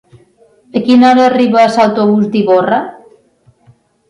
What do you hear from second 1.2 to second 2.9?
arriba l'autobús d'Ivorra?